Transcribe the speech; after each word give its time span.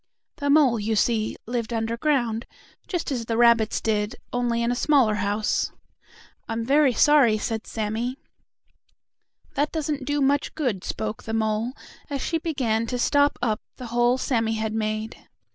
The 0.37 0.49
mole, 0.49 0.79
you 0.79 0.95
see, 0.95 1.35
lived 1.45 1.71
underground, 1.71 2.47
just 2.87 3.11
as 3.11 3.25
the 3.25 3.37
rabbits 3.37 3.79
did, 3.79 4.15
only 4.33 4.63
in 4.63 4.71
a 4.71 4.75
smaller 4.75 5.13
house. 5.13 5.71
"I'm 6.49 6.65
very 6.65 6.91
sorry," 6.91 7.37
said 7.37 7.67
Sammie. 7.67 8.17
"That 9.53 9.71
doesn't 9.71 10.05
do 10.05 10.19
much 10.19 10.55
good," 10.55 10.83
spoke 10.83 11.21
the 11.21 11.35
mole, 11.35 11.73
as 12.09 12.19
she 12.19 12.39
began 12.39 12.87
to 12.87 12.97
stop 12.97 13.37
up 13.43 13.61
the 13.75 13.85
hole 13.93 14.17
Sammie 14.17 14.55
had 14.55 14.73
made. 14.73 15.27